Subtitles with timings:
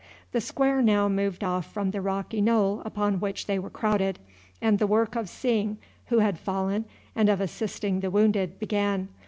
[0.31, 4.17] The square now moved off from the rocky knoll upon which they were crowded,
[4.59, 5.77] and the work of seeing
[6.07, 6.85] who had fallen
[7.15, 9.09] and of assisting the wounded began.